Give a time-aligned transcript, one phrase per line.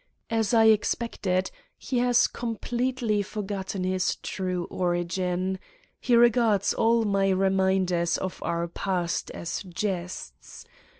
[0.31, 5.59] As I expected, he has completely forgotten his true origin:
[5.99, 10.65] he regards all my reminders of our past as jests.